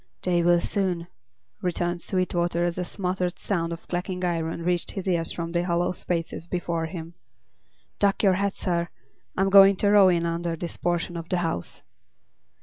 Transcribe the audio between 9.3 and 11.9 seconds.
I'm going to row in under this portion of the house."